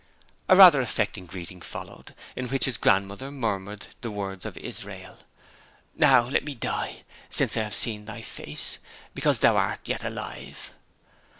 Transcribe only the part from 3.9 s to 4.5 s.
the words